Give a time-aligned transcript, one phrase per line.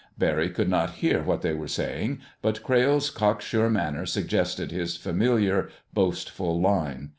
[0.17, 5.69] Barry could not hear what they were saying, but Crayle's cocksure manner suggested his familiar,
[5.93, 7.09] boastful line.